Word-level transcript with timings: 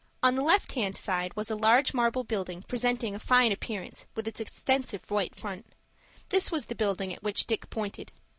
On 0.23 0.33
the 0.33 0.41
left 0.41 0.71
hand 0.71 0.97
side 0.97 1.31
was 1.35 1.51
a 1.51 1.55
large 1.55 1.93
marble 1.93 2.23
building, 2.23 2.63
presenting 2.63 3.13
a 3.13 3.19
fine 3.19 3.51
appearance 3.51 4.07
with 4.15 4.27
its 4.27 4.39
extensive 4.39 5.11
white 5.11 5.35
front. 5.35 5.63
This 6.29 6.51
was 6.51 6.65
the 6.65 6.73
building 6.73 7.13
at 7.13 7.21
which 7.21 7.45
Dick 7.45 7.69
pointed. 7.69 8.11